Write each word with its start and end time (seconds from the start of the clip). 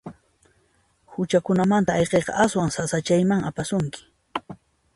Huchakunamanta 1.15 1.91
ayqiyqa 1.99 2.33
aswan 2.45 2.73
sasachayman 2.77 3.45
apasunki. 3.49 4.01